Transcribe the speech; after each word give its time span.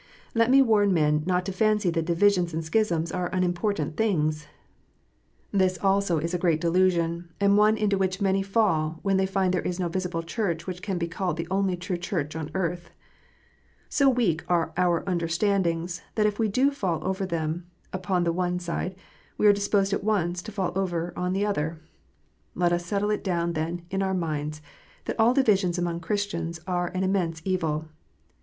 Let 0.33 0.49
me 0.49 0.63
warn 0.63 0.95
men 0.95 1.21
not 1.27 1.45
to 1.45 1.51
fancy 1.51 1.91
that 1.91 2.05
divisions 2.05 2.55
and 2.55 2.65
schisms 2.65 3.11
are 3.11 3.27
unimportant 3.31 3.97
things. 3.97 4.47
This 5.51 5.77
also 5.77 6.17
is 6.17 6.33
a 6.33 6.39
great 6.39 6.59
delusion, 6.59 7.29
and 7.39 7.55
one 7.55 7.77
into 7.77 7.99
which 7.99 8.19
many 8.19 8.41
fall, 8.41 8.97
when 9.03 9.17
they 9.17 9.27
find 9.27 9.53
there 9.53 9.61
is 9.61 9.79
no 9.79 9.89
visible 9.89 10.23
Church 10.23 10.65
which 10.65 10.81
can 10.81 10.97
be 10.97 11.07
called 11.07 11.37
the 11.37 11.47
only 11.51 11.77
true 11.77 11.97
Church 11.97 12.35
on 12.35 12.49
earth. 12.55 12.89
So 13.89 14.09
weak 14.09 14.43
are 14.49 14.73
our 14.75 15.03
understandings, 15.07 16.01
that 16.15 16.25
if 16.25 16.39
we 16.39 16.47
do 16.47 16.65
not 16.69 16.75
fall 16.77 17.05
over 17.07 17.63
upon 17.93 18.23
the 18.23 18.33
one 18.33 18.57
side, 18.57 18.95
we 19.37 19.45
are 19.45 19.53
disposed 19.53 19.93
at 19.93 20.03
once 20.03 20.41
to 20.41 20.51
fall 20.51 20.71
over 20.75 21.13
on 21.15 21.33
the 21.33 21.45
other. 21.45 21.79
Let 22.55 22.73
us 22.73 22.87
settle 22.87 23.11
it 23.11 23.23
down 23.23 23.53
then 23.53 23.83
in 23.91 24.01
our 24.01 24.15
minds 24.15 24.63
that 25.05 25.19
all 25.19 25.35
divisions 25.35 25.77
among 25.77 25.99
Chris 25.99 26.25
tians 26.25 26.59
are 26.65 26.87
an 26.87 27.03
immense 27.03 27.39
evil. 27.45 27.89